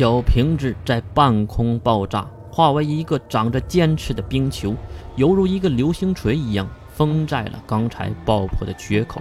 [0.00, 4.74] 小瓶子在半空爆炸，化为一个长着尖刺的冰球，
[5.16, 9.20] 犹如一个流星锤一样封在了刚才爆破的缺口。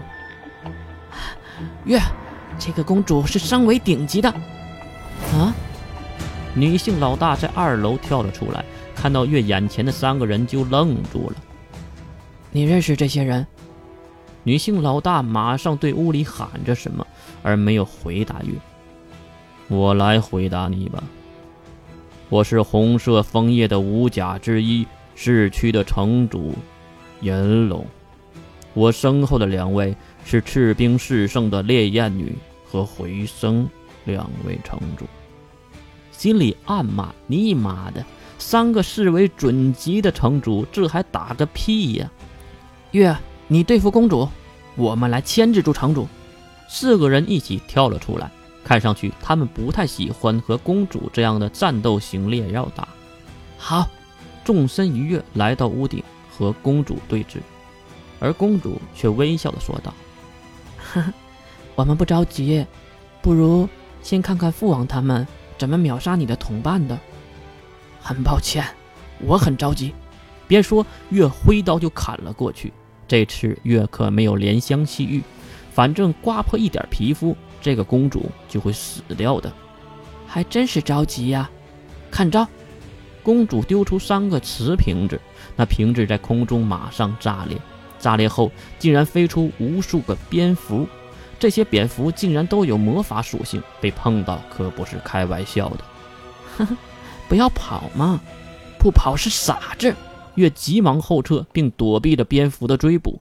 [1.83, 1.99] 月，
[2.57, 4.29] 这个公主是身为顶级的。
[5.33, 5.53] 啊！
[6.55, 8.63] 女性老大在二楼跳了出来，
[8.95, 11.35] 看到月眼前的三个人就愣住了。
[12.51, 13.45] 你认识这些人？
[14.43, 17.05] 女性老大马上对屋里喊着什么，
[17.43, 18.53] 而没有回答月。
[19.69, 21.03] 我来回答你吧。
[22.27, 26.55] 我是红色枫叶的五甲之一，市区的城主，
[27.21, 27.85] 炎龙。
[28.73, 29.95] 我身后的两位
[30.25, 33.69] 是赤冰世圣的烈焰女和回声
[34.05, 35.05] 两位城主。
[36.11, 38.03] 心里暗骂：你妈的，
[38.39, 42.11] 三个视为准级的城主，这还打个屁呀！
[42.91, 43.15] 月，
[43.47, 44.27] 你对付公主，
[44.75, 46.07] 我们来牵制住城主。
[46.67, 48.31] 四个人一起跳了出来，
[48.63, 52.87] 看上去他们不太喜欢和公主这样的战斗型猎妖打。
[53.57, 53.87] 好，
[54.45, 57.37] 纵身一跃来到屋顶和公主对峙，
[58.19, 59.93] 而公主却微笑的说道
[60.77, 61.13] ：“呵 呵，
[61.75, 62.65] 我们不着急，
[63.21, 63.67] 不如
[64.01, 66.97] 先看看父王他们怎么秒杀你的同伴的。
[68.01, 68.65] 很抱歉，
[69.19, 69.93] 我很着急。”
[70.47, 72.73] 别说，月挥刀就砍了过去。
[73.07, 75.21] 这次月可没有怜香惜玉，
[75.71, 79.51] 反正刮破一点皮肤，这个公主就会死掉的。
[80.27, 81.49] 还真是着急呀！
[82.11, 82.47] 看招！
[83.23, 85.19] 公主丢出三个瓷瓶子，
[85.55, 87.57] 那瓶子在空中马上炸裂，
[87.99, 90.87] 炸裂后竟然飞出无数个蝙蝠。
[91.37, 95.79] 这些蝙蝠竟然都有魔法属性，被碰到可不是开玩笑的。
[96.57, 96.77] 呵呵，
[97.27, 98.19] 不要跑嘛！
[98.77, 99.93] 不跑是傻子。
[100.35, 103.19] 月急忙后撤，并躲避着蝙蝠的追捕。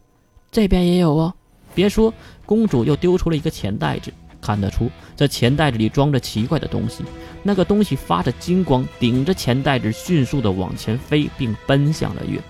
[0.50, 1.34] 这边也有哦。
[1.74, 2.12] 别说，
[2.46, 7.04] 公主又丢出了一个钱袋子，看得出这钱袋子里装着奇怪的东西。
[7.42, 12.40] 那个东西发着金光，顶着钱袋子迅速地往前飞，并奔向了月。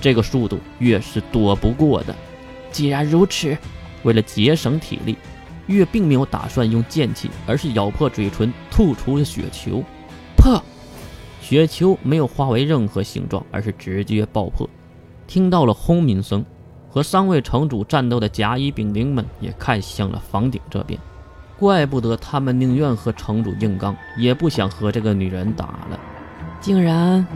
[0.00, 2.14] 这个速度，月是躲不过的。
[2.70, 3.56] 既然如此，
[4.02, 5.16] 为了节省体力，
[5.66, 9.82] 月并没有打算用剑气，而是咬破嘴唇，吐出了血球。
[10.36, 10.62] 破。
[11.40, 14.68] 雪球没有化为任何形状，而是直接爆破。
[15.26, 16.44] 听到了轰鸣声，
[16.88, 20.98] 和三位城主战斗的甲乙丙丁们也看向了房顶这边。
[21.58, 25.98] 怪不得他们宁愿和城主硬刚，也不想和这个女人打了。
[26.60, 27.26] 竟然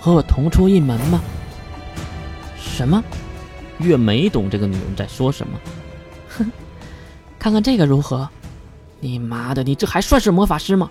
[0.00, 1.20] 和我同出一门吗？
[2.58, 3.02] 什么？
[3.78, 5.58] 月没懂这个女人在说什么。
[6.28, 6.50] 哼，
[7.38, 8.28] 看看这个如何？
[8.98, 10.90] 你妈的，你这还算是魔法师吗？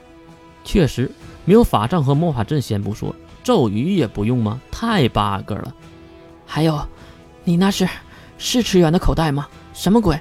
[0.64, 1.12] 确实。
[1.48, 4.60] 没有法杖和魔法阵，先不说，咒语也不用吗？
[4.72, 5.76] 太 bug 了。
[6.44, 6.84] 还有，
[7.44, 7.88] 你那是
[8.40, 9.48] 是驰远的口袋吗？
[9.74, 10.20] 什么鬼？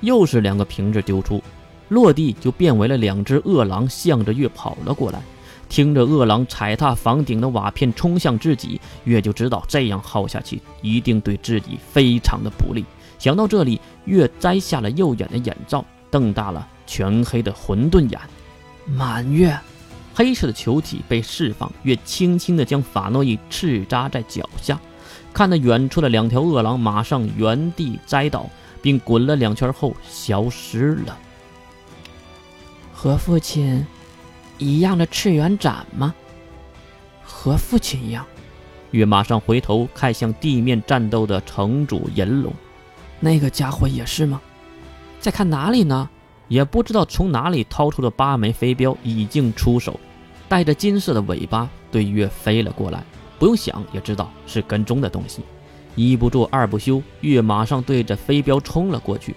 [0.00, 1.42] 又是两个瓶子丢出，
[1.90, 5.20] 落地就变为了两只饿狼，向着月跑了过来。
[5.68, 12.84] 听着饿狼踩踏房顶的瓦片冲向自己，月就知道这样耗下去一定对自己非常的不利。
[13.18, 18.18] 想到这里，月摘下了右眼的眼罩，瞪大了全黑的混沌眼。
[18.86, 19.56] 满月。
[20.12, 24.78] 黑色的球体被释放，月轻轻地将法诺伊刺扎在脚下，
[25.32, 28.50] 看到远处的两条恶狼马上原地栽倒，
[28.82, 31.16] 并滚了两圈后消失了。
[33.02, 33.86] 和父亲
[34.58, 36.14] 一样的赤元斩吗？
[37.24, 38.26] 和父亲一样。
[38.90, 42.52] 月马上回头看向地面战斗的城主银龙，
[43.18, 44.38] 那个家伙也是吗？
[45.18, 46.10] 在看哪里呢？
[46.48, 49.98] 也不知道从哪里掏出的八枚飞镖，已经出手，
[50.46, 53.02] 带着金色的尾巴对月飞了过来。
[53.38, 55.40] 不用想也知道是跟踪的东西。
[55.94, 59.34] 一不做二不休，月马上对着飞镖冲了过去。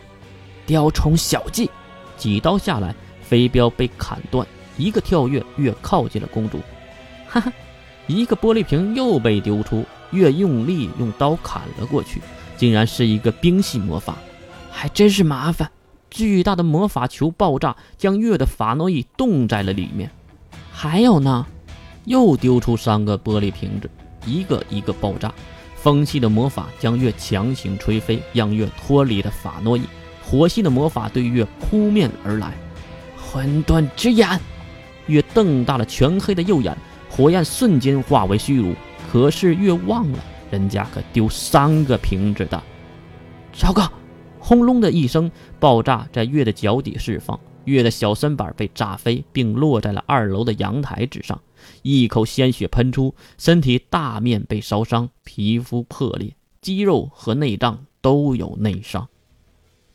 [0.65, 1.71] 雕虫小技，
[2.17, 2.93] 几刀下来，
[3.33, 4.45] 飞镖被砍断。
[4.77, 6.59] 一个跳跃，月靠近了公主。
[7.27, 7.51] 哈哈，
[8.05, 12.21] 一个玻璃瓶又被丢出，月用力用刀砍了过去，
[12.57, 14.17] 竟然是一个冰系魔法，
[14.71, 15.71] 还真是麻烦。
[16.11, 20.11] 巨大的魔法球爆炸，将月的法诺伊冻在了里面。
[20.71, 21.47] 还有呢，
[22.05, 23.89] 又丢出三个玻璃瓶子，
[24.27, 25.33] 一个一个爆炸。
[25.75, 29.81] 风系的魔法将月强行吹飞，让月脱离了法诺伊。
[30.23, 32.53] 火系的魔法对月扑面而来。
[33.33, 34.39] 混沌之眼，
[35.07, 36.77] 月瞪大了全黑的右眼，
[37.09, 38.75] 火焰瞬间化为虚无。
[39.11, 40.19] 可是月忘了，
[40.51, 42.61] 人家可丢三个瓶子的。
[43.51, 43.91] 糟糕！
[44.37, 51.41] 轰隆的一声，爆炸在月的脚底释放，月的小身板被炸飞，并落在了二楼的阳台之上，
[51.81, 59.07] 一口鲜血喷出，身体大面被烧伤，皮肤破裂，肌肉和内脏都有内伤。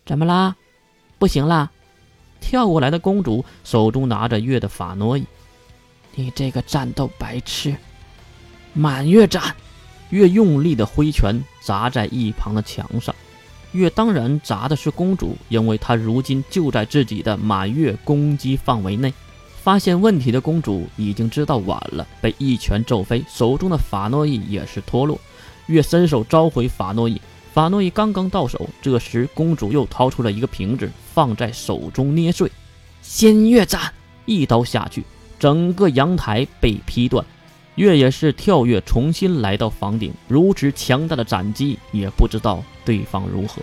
[0.05, 0.57] 怎么啦？
[1.21, 1.71] 不行啦！
[2.41, 5.25] 跳过来的公主手中拿着月的法诺伊，
[6.15, 7.75] 你这个战斗白痴！
[8.73, 9.55] 满月斩！
[10.11, 13.15] 月用力的挥拳砸在一旁的墙上。
[13.73, 19.13] 月当然砸的是公主，因为她如今就在自己的满月攻击范围内。
[19.61, 25.21] 发现问题的公主已经知道晚了，被一拳揍飞，手中的法诺伊也是脱落。
[25.67, 27.21] 月伸手召回法诺伊，
[27.59, 32.49] 法诺伊刚刚到手，这时公主又掏出了一个瓶子，放在手中捏碎。
[33.03, 33.93] 仙月斩，
[34.27, 35.03] 一刀下去，
[35.41, 37.27] 整个阳台被劈断。
[37.75, 40.15] 月也是跳跃，重新来到房顶。
[40.29, 43.61] 如此强大的斩击，也不知道对方如何。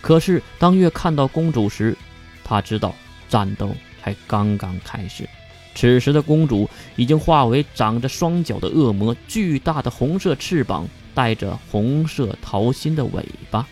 [0.00, 1.94] 可是当月看到公主时，
[2.42, 2.94] 他知道
[3.28, 5.28] 战斗才刚刚开始。
[5.74, 6.66] 此时的公主
[6.96, 10.88] 已经化为长着双脚的恶魔，巨大的红色翅膀，
[11.18, 13.66] 带着红色桃心的尾巴。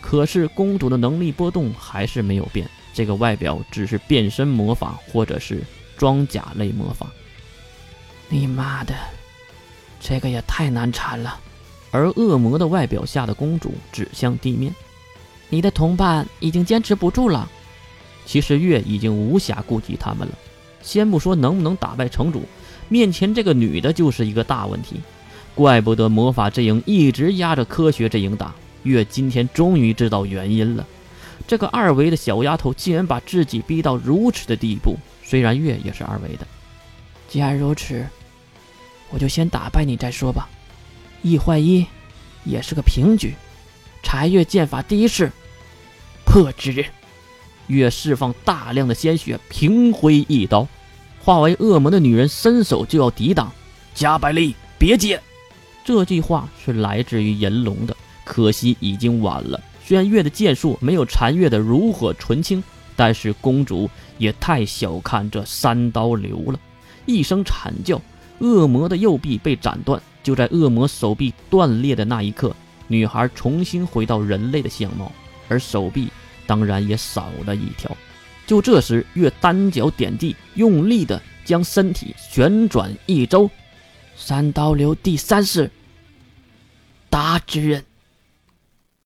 [0.00, 5.62] 可是公主的能力波动还是没有变，这个外表只是变身魔法，或者是
[5.96, 7.06] 装甲类魔法。
[8.28, 8.92] 你妈的，
[10.00, 11.38] 这个也太难缠了！
[11.92, 14.74] 而恶魔的外表下的公主指向地面
[15.50, 17.48] ：“你的同伴已经坚持不住了。”
[18.26, 20.36] 其实月已经无暇顾及他们了。
[20.82, 22.42] 先不说能不能打败城主，
[22.88, 25.00] 面前这个女的就是一个大问题。
[25.54, 28.54] 怪不得魔法阵营一直压着科学阵营打。
[28.84, 30.86] 月今天终于知道原因了，
[31.46, 34.96] 这个二维的小丫头竟然把自己逼到如此的地步。
[35.24, 36.46] 虽然月也是二维的，
[37.28, 38.04] 既然如此。
[39.10, 40.48] 我就先打败你再说吧，
[41.20, 41.86] 一换一，
[42.44, 43.34] 也是个平局。
[44.02, 45.30] 柴月剑法第一式，
[46.24, 46.84] 破之。
[47.66, 50.66] 月释放大量的鲜血，平挥一刀，
[51.20, 53.52] 化为恶魔的女人伸手就要抵挡。
[53.94, 55.20] 加百利，别接！
[55.84, 59.60] 这句话是来自于银龙的，可惜已经晚了。
[59.84, 62.62] 虽然月的剑术没有残月的炉火纯青，
[62.94, 66.58] 但是公主也太小看这三刀流了。
[67.06, 68.00] 一声惨叫。
[68.38, 72.52] 恶魔的右臂被斩断，就在恶魔手臂断裂的那一刻，
[72.88, 75.12] 女孩重新回到人类的相貌，
[75.48, 76.08] 而手臂
[76.44, 77.96] 当然也少了一条。
[78.44, 83.48] 就这时，月单脚点地，用力的将身体旋转一周，
[84.24, 85.68] 三刀流第三式，
[87.10, 87.84] 达之刃。